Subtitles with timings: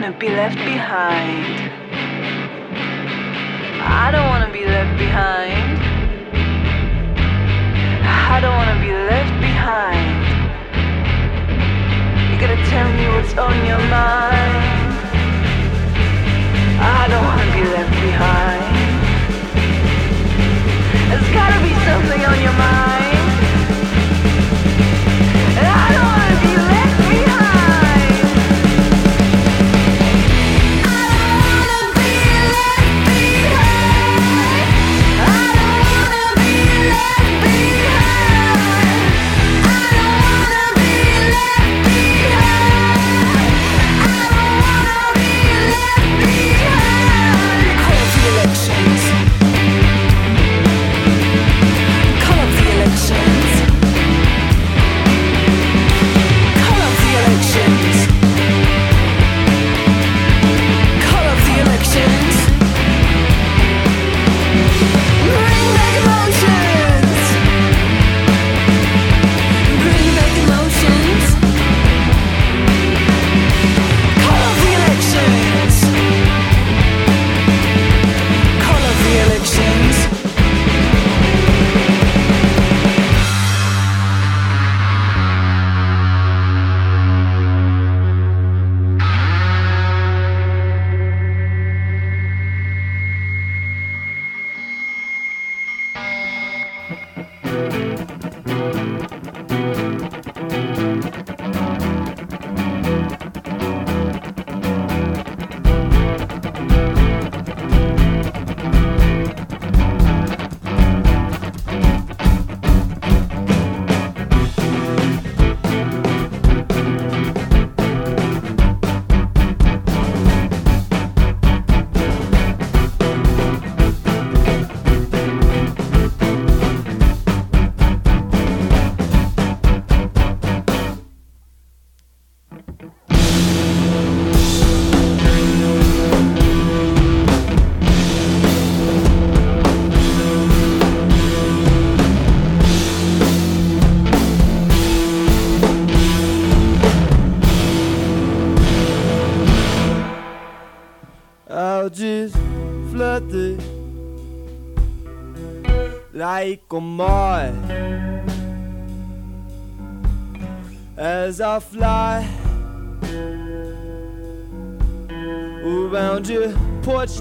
[0.00, 1.70] Left behind.
[3.80, 5.78] I don't wanna be left behind.
[8.02, 10.16] I don't wanna be left behind.
[12.28, 14.64] You gotta tell me what's on your mind.
[16.80, 18.64] I don't wanna be left behind.
[21.08, 22.93] There's gotta be something on your mind.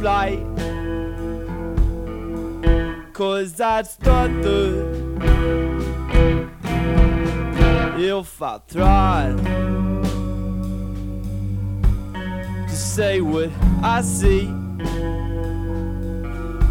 [0.03, 0.43] Light.
[3.13, 4.93] Cause I'd stutter
[7.97, 9.37] if I tried
[12.67, 13.49] to say what
[13.81, 14.47] I see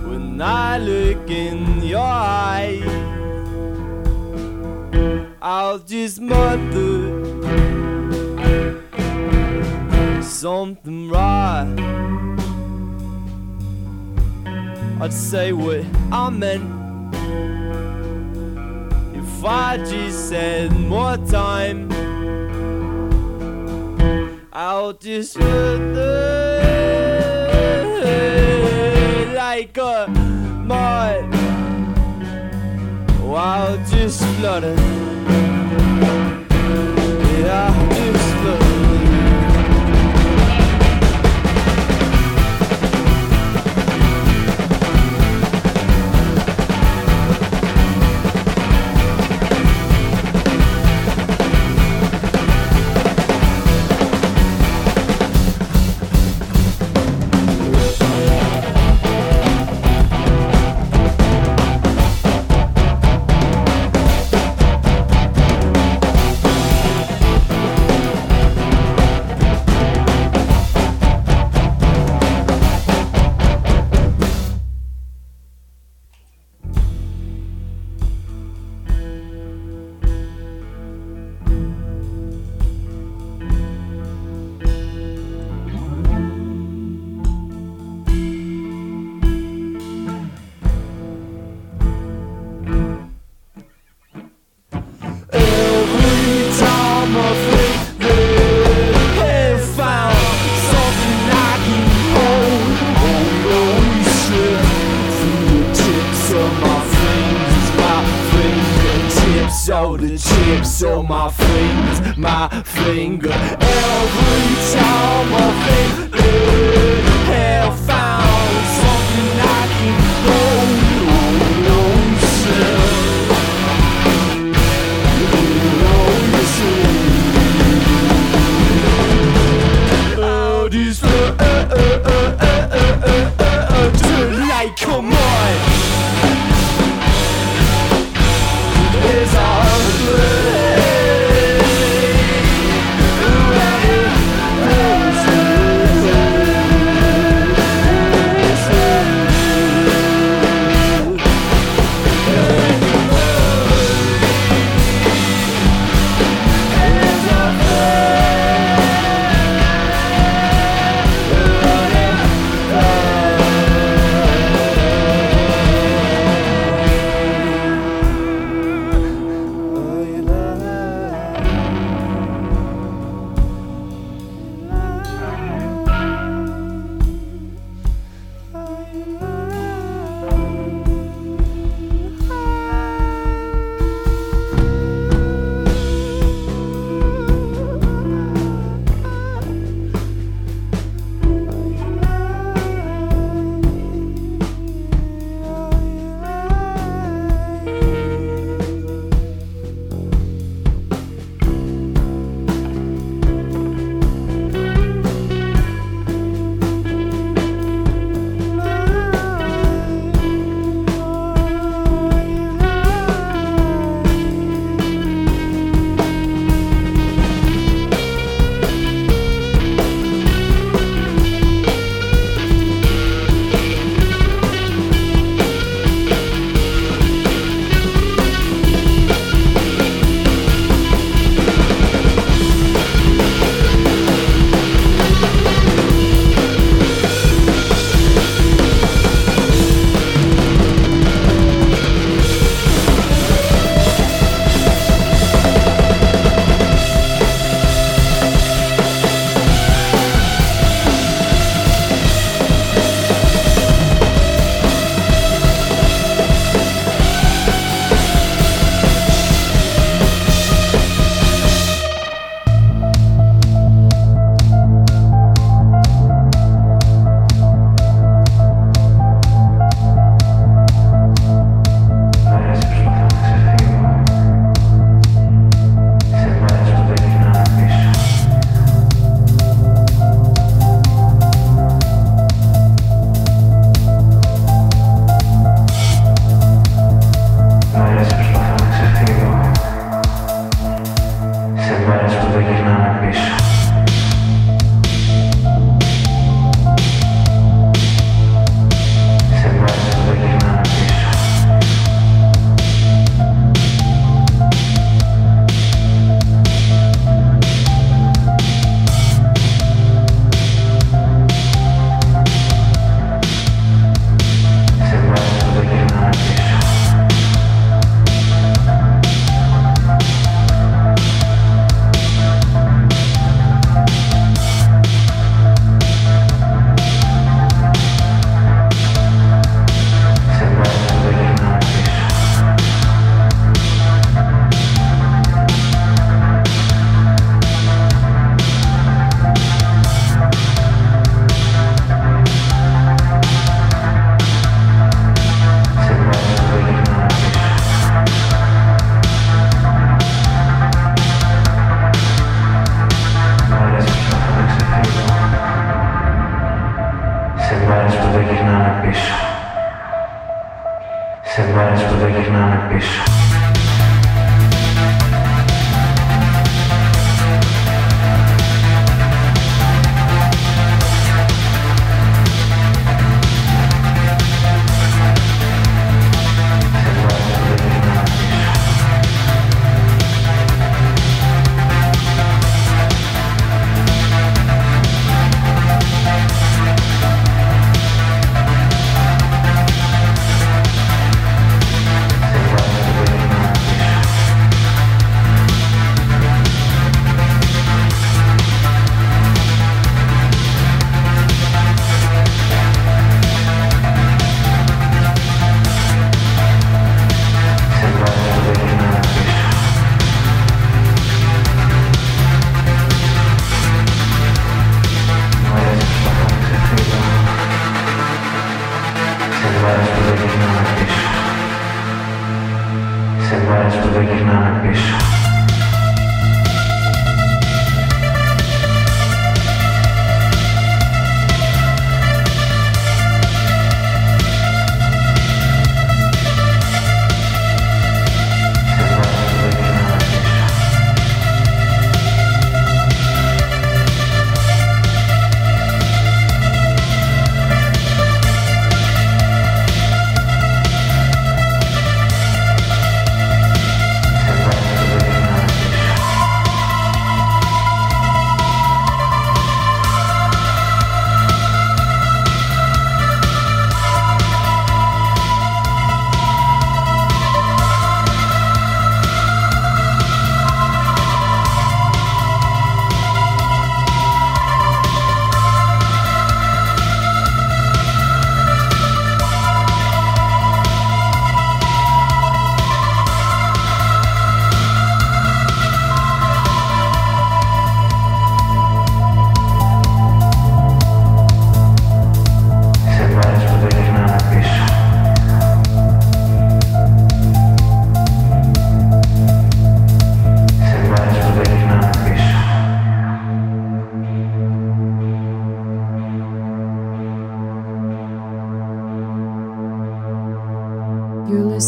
[0.08, 2.82] when I look in your eyes.
[5.40, 7.32] I'll just mutter
[10.22, 11.31] something right.
[15.02, 16.62] I'd say what I meant
[19.16, 21.90] if I just said more time.
[24.52, 26.52] I'll just flutter
[29.34, 30.06] like a.
[33.24, 35.01] Oh, I'll just flutter.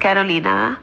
[0.00, 0.80] Carolina.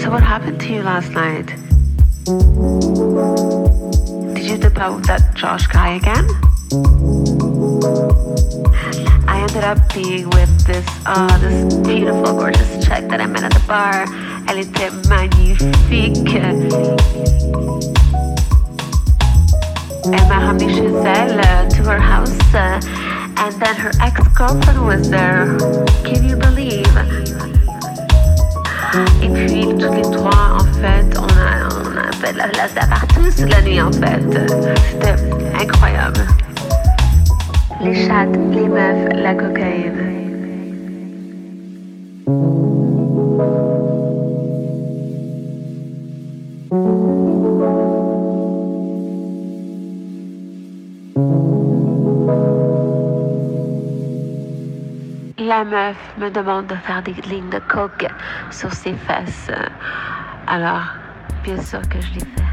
[0.00, 1.46] So, what happened to you last night?
[4.34, 6.26] Did you dip out with that Josh guy again?
[9.28, 13.52] I ended up being with this, uh, this beautiful, gorgeous chick that I met at
[13.52, 14.06] the bar.
[14.48, 16.34] Elle était magnifique.
[20.12, 22.99] Elle m'a ramené chez elle, uh, to her house.
[23.42, 25.56] And then her ex-girlfriend was there.
[26.04, 26.84] Can you believe?
[29.22, 32.74] Et puis tous les trois, en fait, on a, on a fait de la place
[32.74, 34.20] partout la nuit, en fait.
[34.90, 35.16] C'était
[35.58, 36.20] incroyable.
[37.82, 40.20] Les chattes, les meufs, la cocaïne.
[56.18, 58.06] Me demande de faire des lignes de coke
[58.50, 59.50] sur ses fesses.
[60.46, 60.82] Alors,
[61.44, 62.49] bien sûr que je l'ai fait.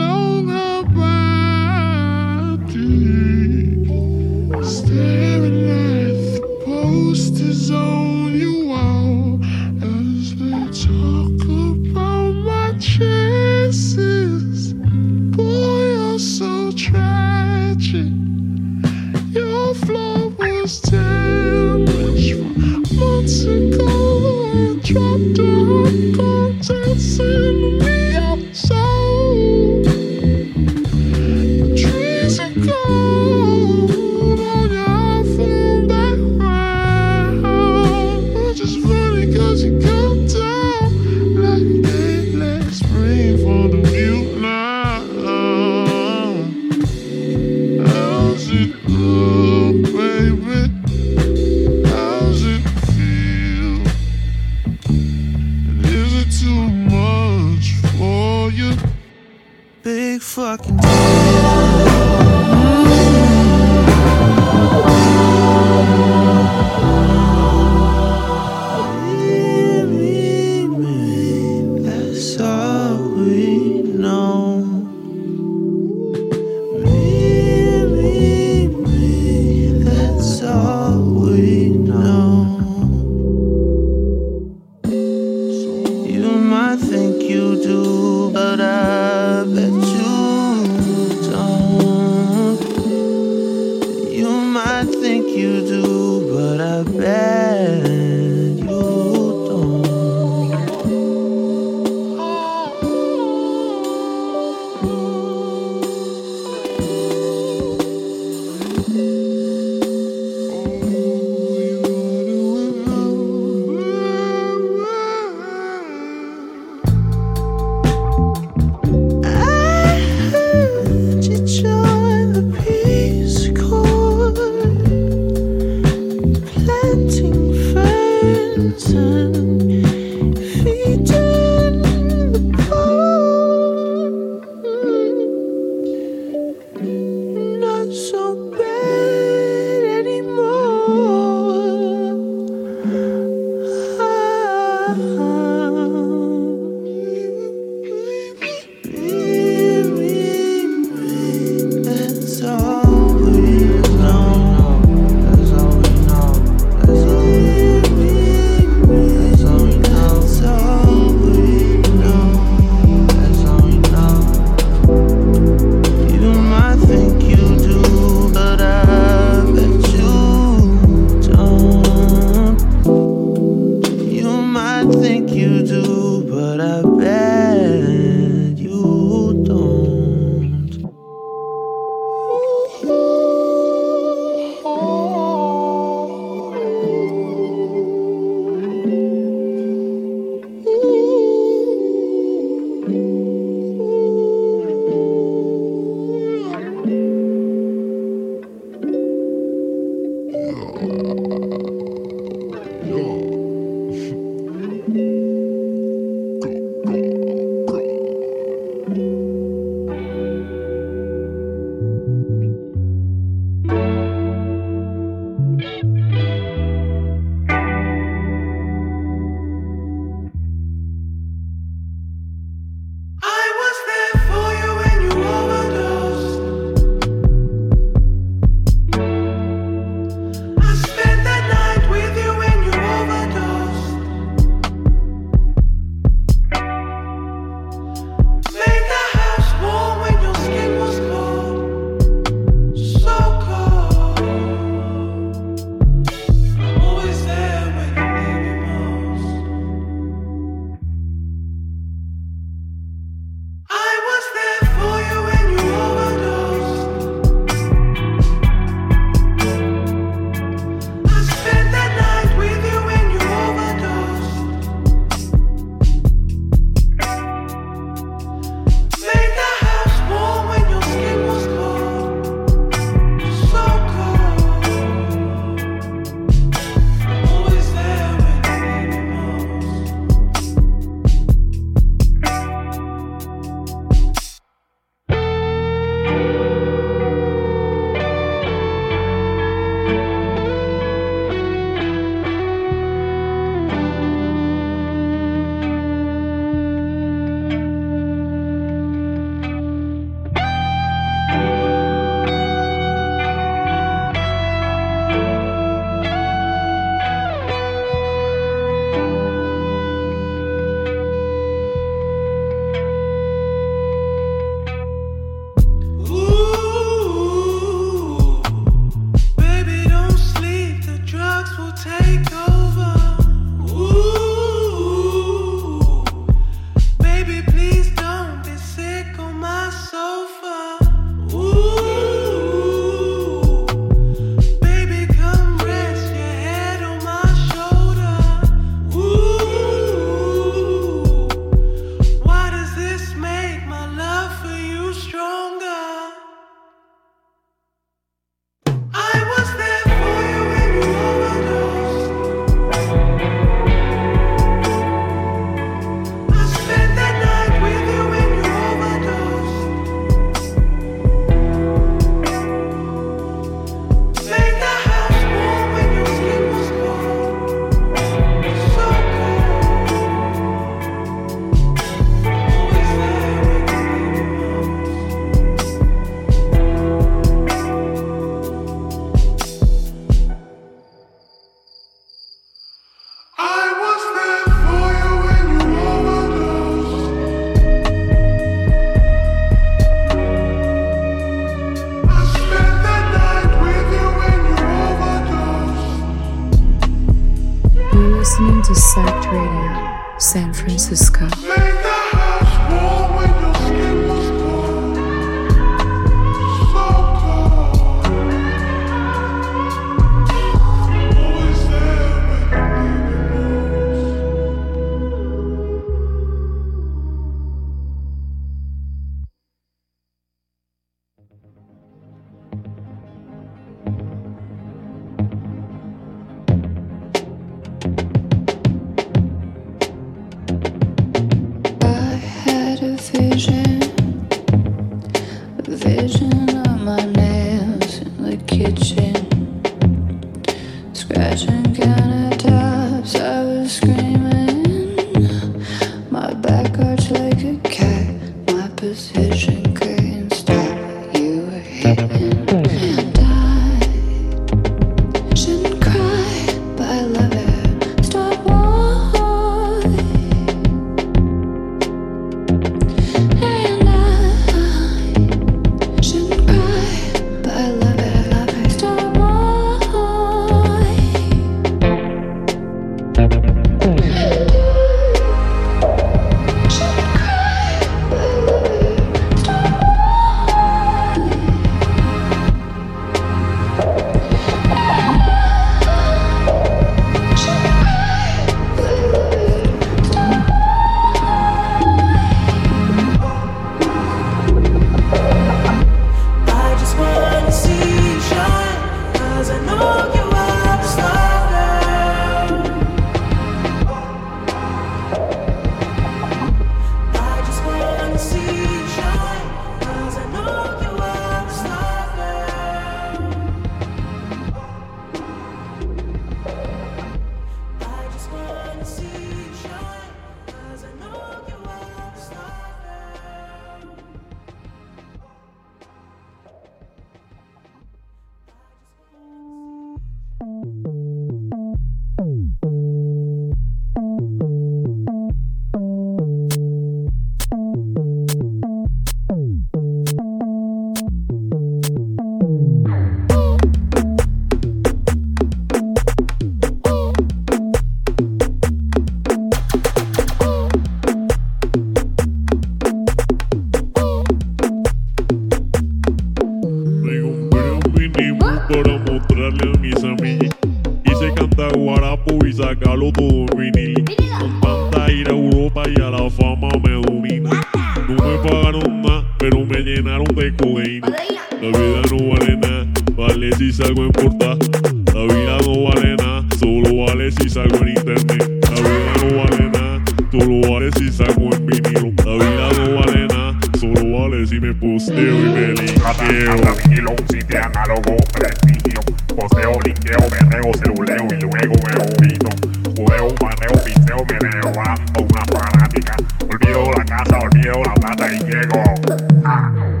[598.51, 598.95] La ah.
[599.01, 600.00] plata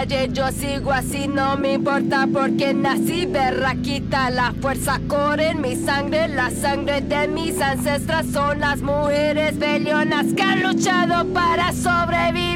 [0.00, 4.30] calle, yo sigo así, no me importa porque nací berraquita.
[4.30, 10.26] La fuerza corre en mi sangre, la sangre de mis ancestras son las mujeres bellonas
[10.34, 12.49] que han luchado para sobrevivir.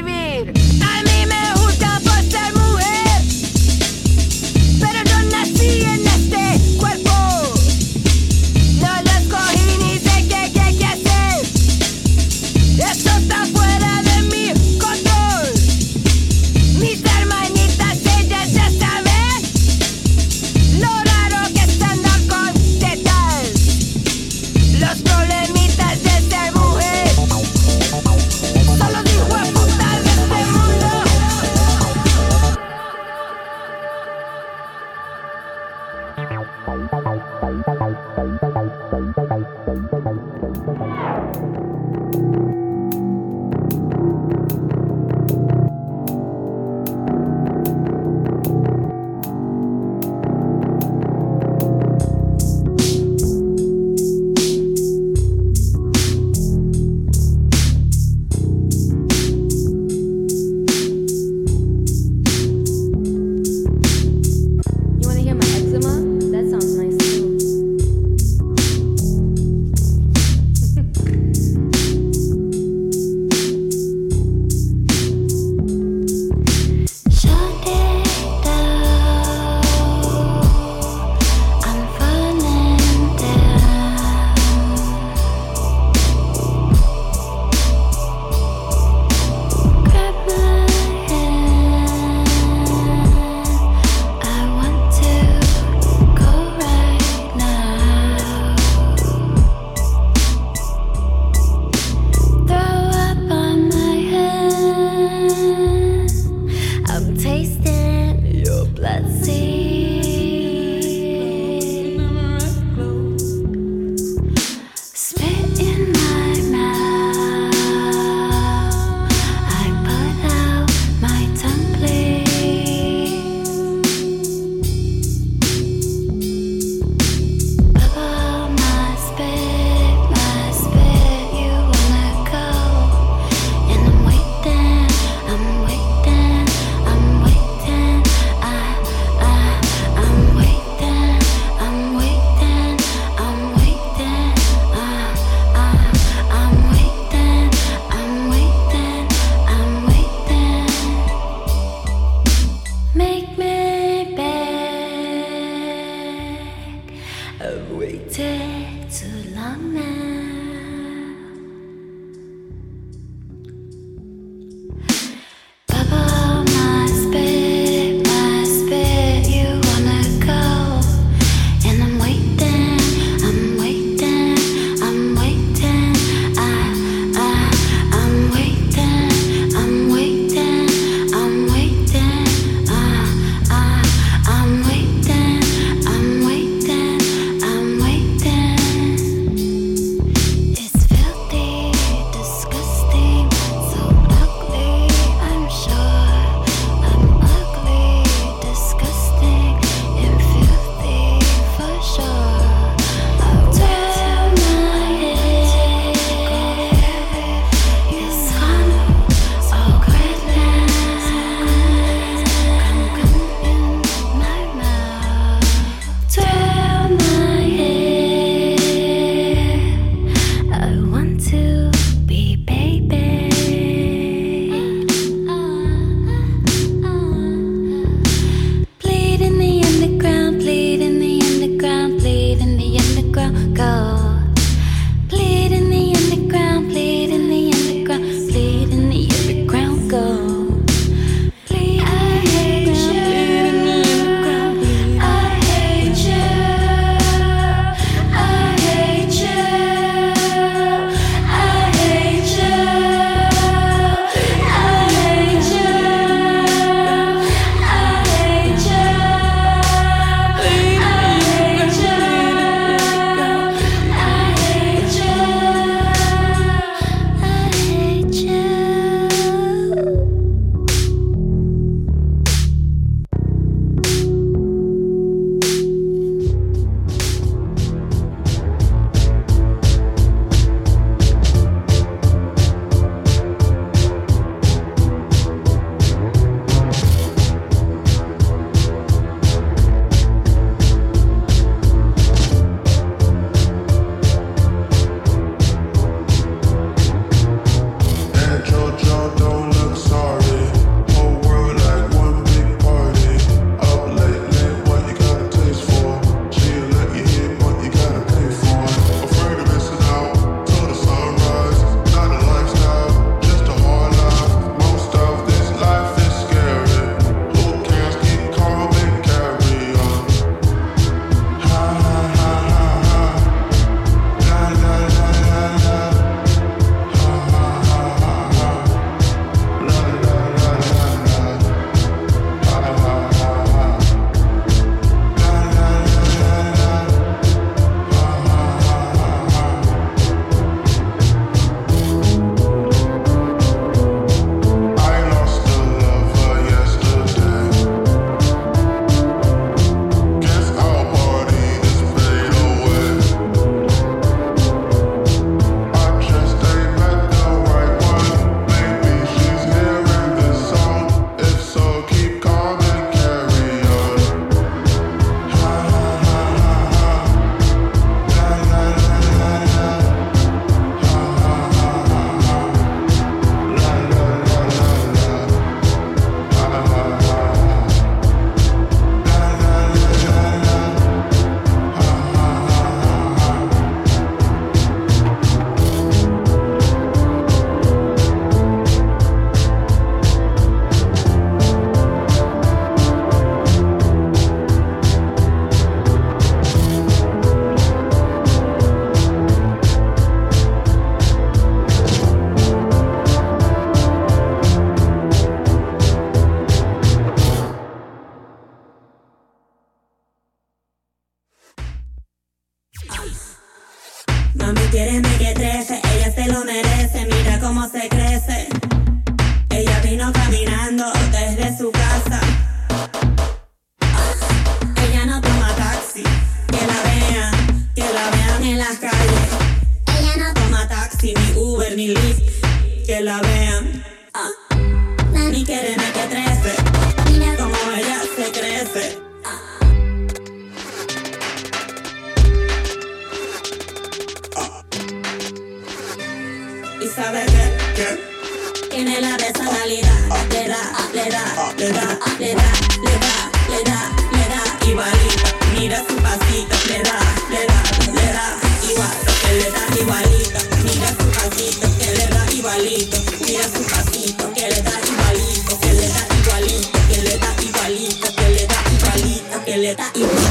[469.65, 470.24] Igualito, que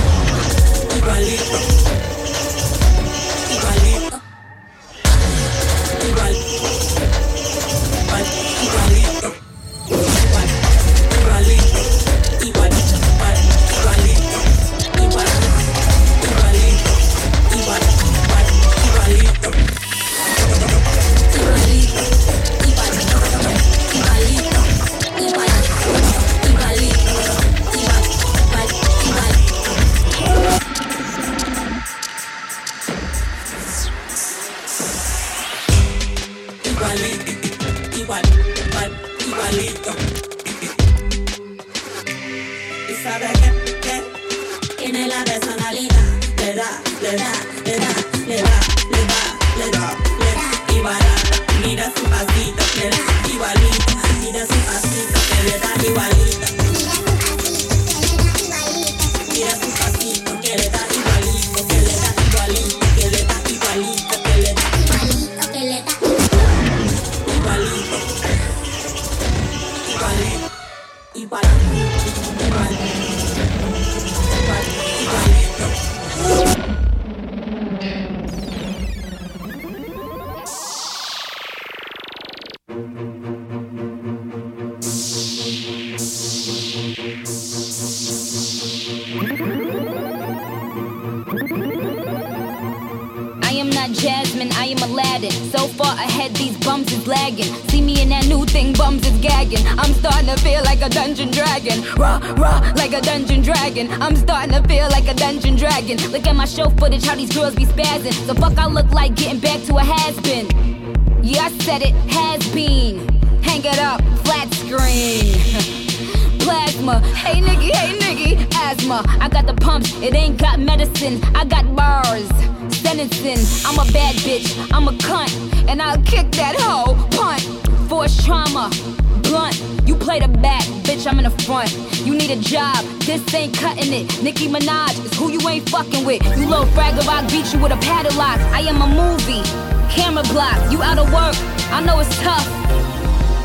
[130.05, 131.73] play the back, bitch, I'm in the front.
[132.05, 134.23] You need a job, this ain't cutting it.
[134.23, 136.23] Nicki Minaj is who you ain't fucking with.
[136.37, 138.39] You little fraggle rock, beat you with a padlock.
[138.53, 139.43] I am a movie,
[139.89, 140.61] camera block.
[140.71, 141.35] You out of work,
[141.73, 142.45] I know it's tough.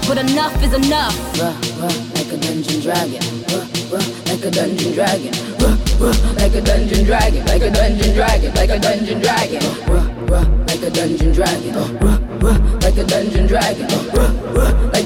[0.06, 1.16] But enough is enough.
[1.40, 3.24] Ruh, ruh, like a dungeon dragon.
[3.48, 5.32] Ruh, ruh, like a dungeon dragon.
[5.64, 7.46] Ruh, ruh, like a dungeon dragon.
[7.46, 8.54] Like a dungeon dragon.
[8.56, 9.62] Like a dungeon dragon.
[9.88, 11.74] Ruh, ruh, like a dungeon dragon.
[12.04, 13.88] Ruh, ruh, like a dungeon dragon.
[14.12, 14.34] Ruh,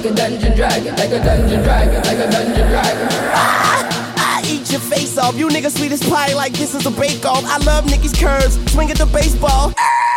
[0.04, 0.96] like a dungeon dragon.
[0.96, 2.02] Like a dungeon dragon.
[2.02, 3.08] Like a dungeon dragon.
[3.32, 5.36] Ah, I eat your face off.
[5.36, 7.44] You niggas sweet as pie like this is a bake off.
[7.44, 8.58] I love Nicki's curves.
[8.72, 9.72] Swing at the baseball.
[9.78, 10.14] Ah,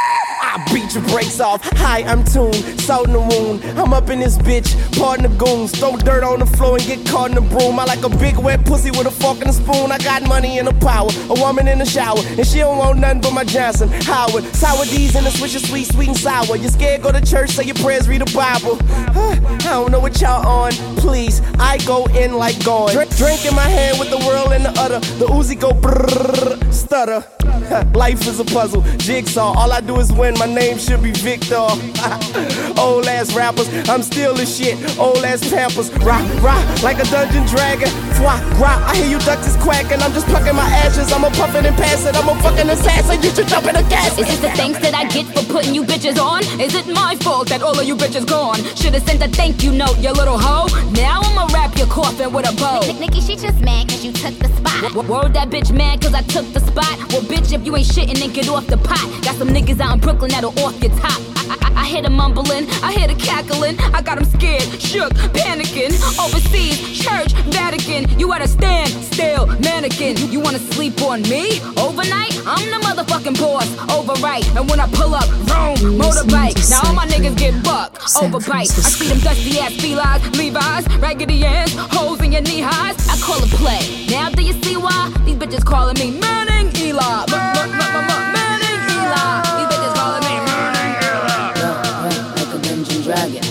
[0.57, 1.61] I beat your brakes off.
[1.77, 3.63] Hi, I'm Toon, salt in the wound.
[3.77, 5.71] I'm up in this bitch, pardon the goons.
[5.77, 7.79] Throw dirt on the floor and get caught in the broom.
[7.79, 9.91] I like a big wet pussy with a fork and a spoon.
[9.91, 11.09] I got money and a power.
[11.29, 13.89] A woman in the shower, and she don't want nothing but my Johnson.
[14.03, 16.55] Howard, sour D's in the swisher, sweet, sweet and sour.
[16.55, 17.03] You scared?
[17.03, 18.79] Go to church, say your prayers, read the Bible.
[19.15, 19.26] Ah,
[19.67, 20.71] I don't know what y'all on.
[20.95, 22.93] Please, I go in like gone.
[22.93, 24.99] Drink, drink in my hand with the world in the udder.
[25.19, 27.21] The Uzi go brrrr, stutter.
[27.93, 29.53] Life is a puzzle, jigsaw.
[29.57, 30.35] All I do is win.
[30.37, 31.55] My name should be Victor.
[32.79, 34.77] Old ass rappers, I'm still the shit.
[34.97, 37.89] Old ass pampers, rock, rock like a dungeon dragon.
[38.15, 38.79] Fwa, grop.
[38.87, 40.01] I hear you ducks is quacking.
[40.01, 41.11] I'm just plucking my ashes.
[41.11, 42.15] I'm a puffin' and pass it.
[42.15, 43.21] I'm a fucking assassin.
[43.21, 44.17] You should jump in the gas.
[44.17, 46.43] Is it the thanks that I get for putting you bitches on?
[46.61, 48.63] Is it my fault that all of you bitches gone?
[48.75, 50.67] Should've sent a thank you note, you little hoe.
[50.91, 52.81] Now I'ma wrap your coffin with a bow.
[53.07, 54.91] Nicki, she just mad cause you took the spot.
[54.93, 56.97] W- Word that bitch mad cause I took the spot.
[57.13, 59.07] Well, bitch, if you ain't shitting, then get off the pot.
[59.23, 61.19] Got some niggas out in Brooklyn that'll off your top.
[61.47, 63.79] I, I, I hear the mumbling, I hear the cackling.
[63.95, 65.95] I got them scared, shook, panicking.
[66.19, 68.19] Overseas, church, Vatican.
[68.19, 70.15] You at a stand still, mannequin.
[70.15, 70.31] mannequin.
[70.31, 71.61] You wanna sleep on me?
[71.77, 72.35] Overnight?
[72.45, 73.67] I'm the motherfucking boss.
[73.89, 74.45] Overright.
[74.57, 76.59] And when I pull up, vroom, motorbike.
[76.69, 77.99] Now all my niggas get bucked.
[78.19, 78.51] Overbite.
[78.51, 82.96] I see them dusty ass felines, Levi's, raggedy ends, holes in your knee highs.
[83.09, 84.07] I call it play.
[84.09, 85.11] Now do you see why?
[85.25, 87.25] These bitches calling me Manning Eli.
[87.29, 89.41] Manning Eli.
[89.57, 92.07] These bitches calling me Manning Eli.
[92.37, 93.43] like a dungeon dragon,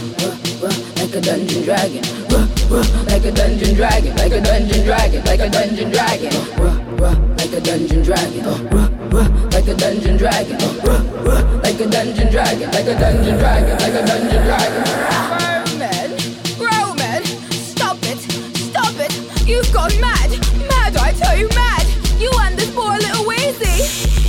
[0.97, 2.03] like a dungeon dragon,
[3.07, 6.33] like a dungeon dragon, like a dungeon dragon, like a dungeon dragon,
[7.37, 8.45] like a dungeon dragon,
[9.53, 10.59] like a dungeon dragon,
[11.63, 15.46] like a dungeon dragon, like a dungeon dragon, like a dungeon dragon.
[19.47, 20.31] You've gone mad,
[20.69, 21.87] mad, I tell you, mad.
[22.19, 23.79] You and this boy, little Weezy.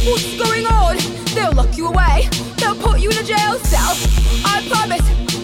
[0.08, 0.98] What's going on?
[1.34, 3.96] They'll lock you away, they'll put you in a jail cell.
[4.46, 5.02] I promise,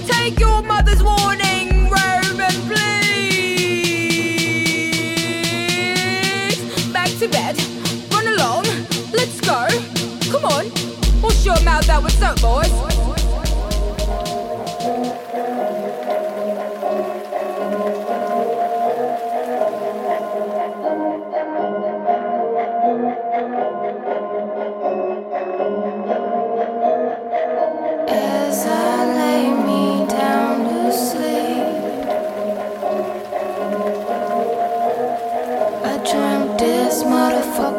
[0.08, 2.94] take your mother's warning, Roman, please.
[6.94, 7.58] Back to bed,
[8.12, 8.66] run along,
[9.12, 9.68] let's go.
[10.32, 10.70] Come on,
[11.24, 12.93] wash your mouth out with soap, boys.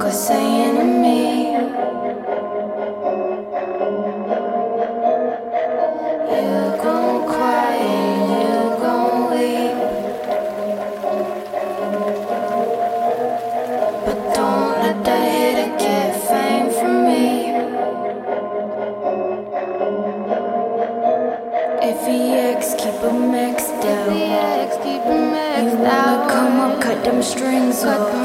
[0.04, 1.52] Motherfucker saying to me,
[6.30, 9.76] You gon' cry and you gon' weep,
[14.04, 17.24] but don't let the hater get fame from me.
[21.82, 24.12] If he EX keep a max down,
[24.82, 28.23] keep a max you wanna come up, cut them strings off.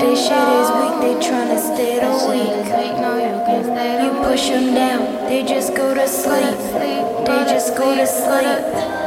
[0.00, 2.68] They shit is weak, they tryna stay the weak.
[4.02, 6.56] You push them down, they just go to sleep.
[7.26, 8.97] They just go to sleep.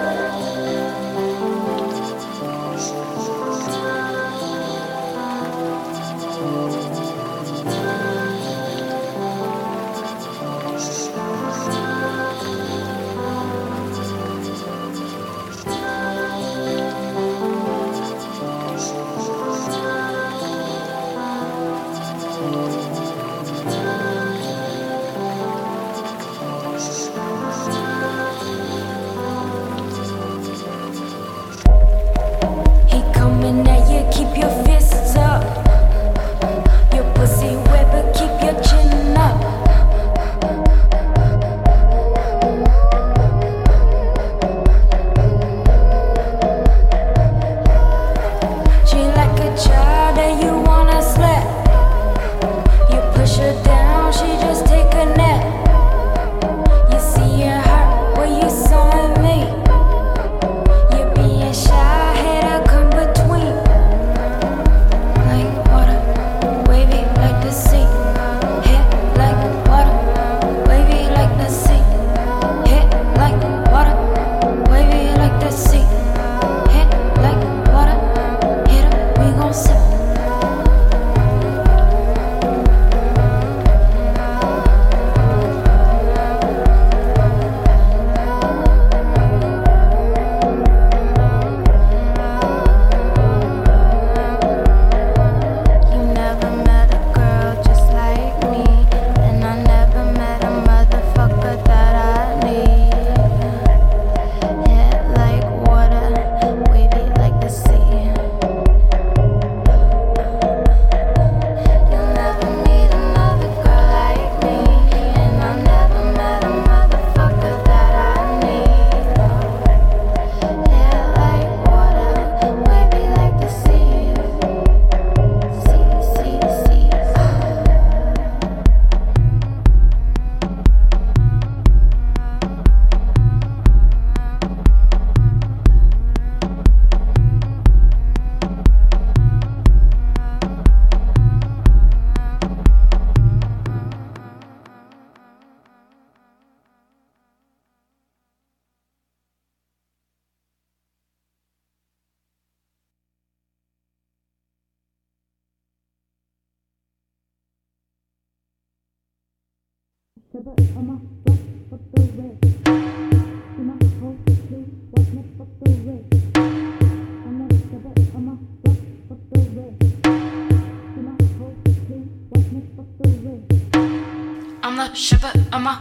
[174.94, 175.81] Shepherd of my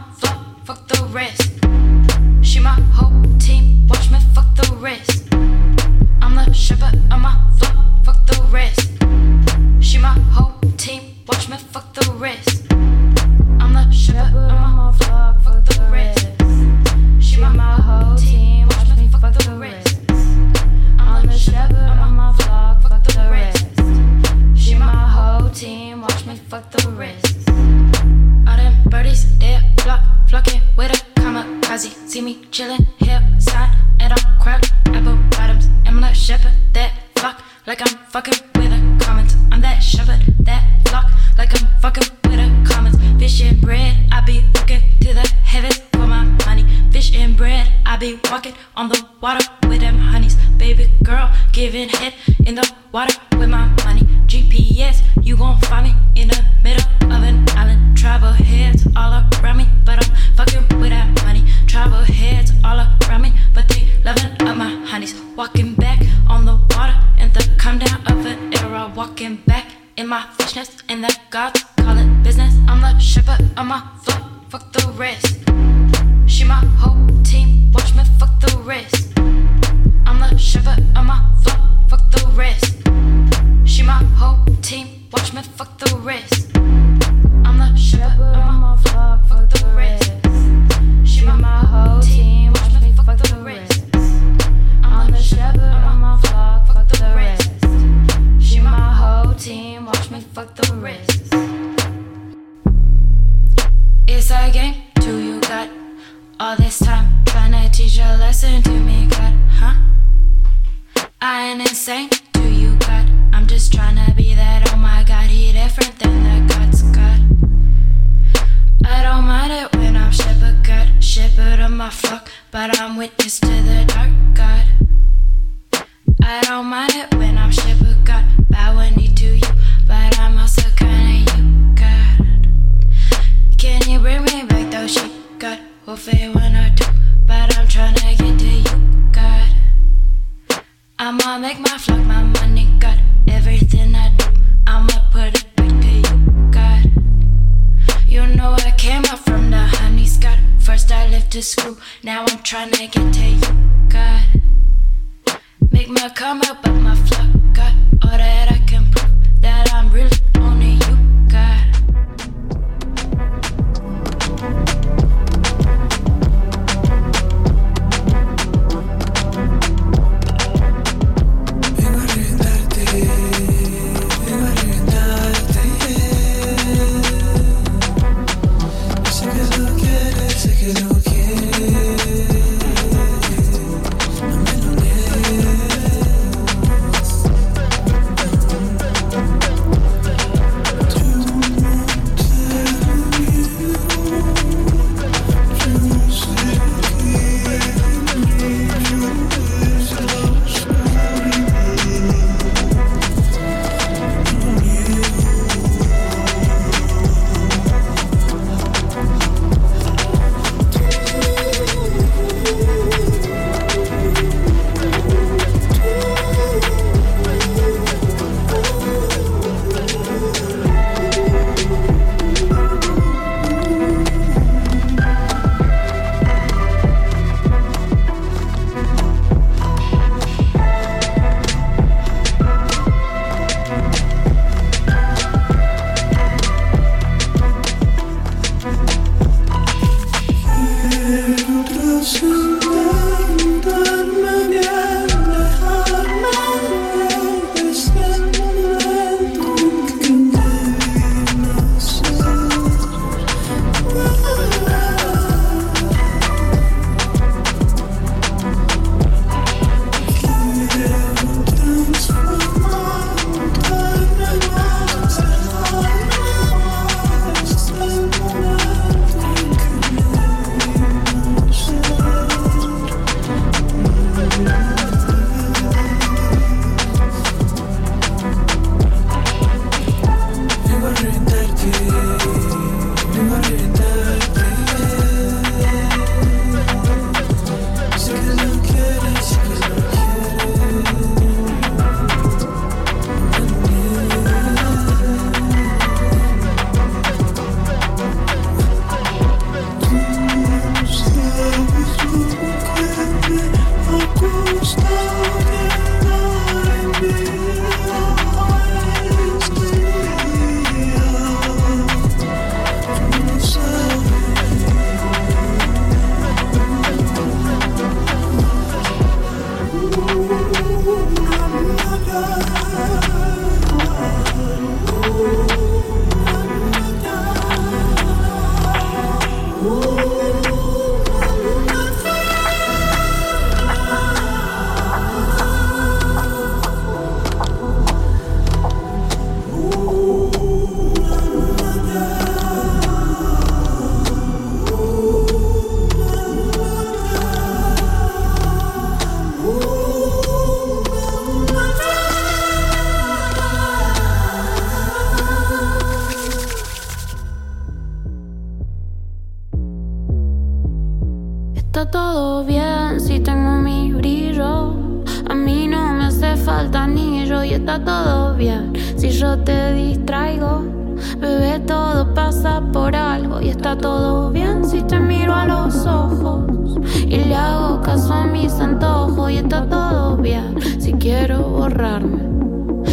[373.71, 376.77] está todo bien si te miro a los ojos
[377.07, 382.21] y le hago caso a mis antojos y está todo bien si quiero borrarme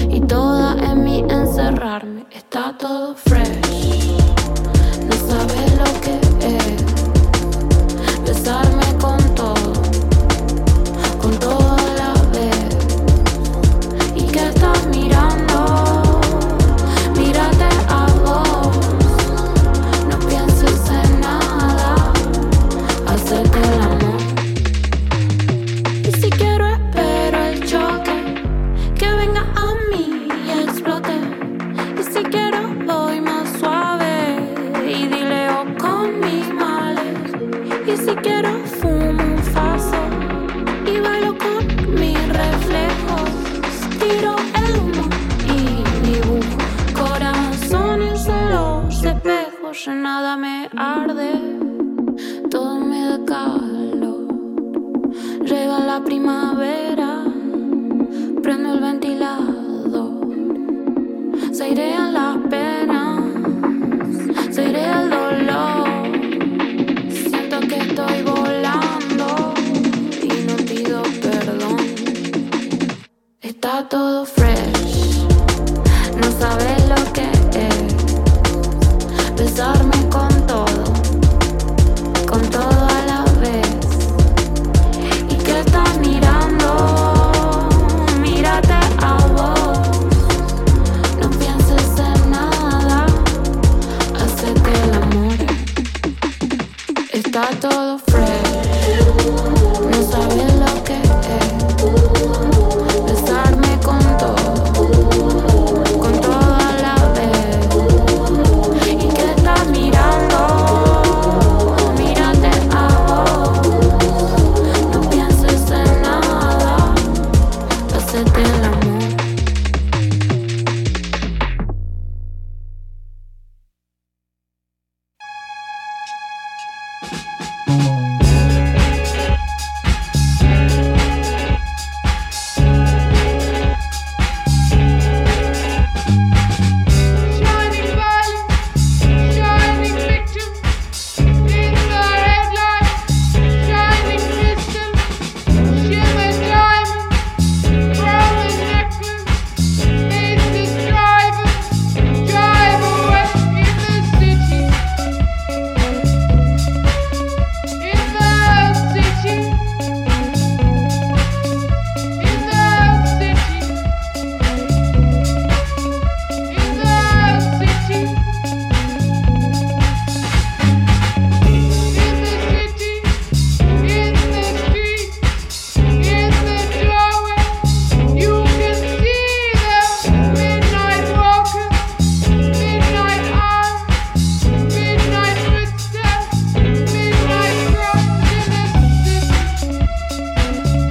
[0.08, 2.07] y toda en mí encerrarme.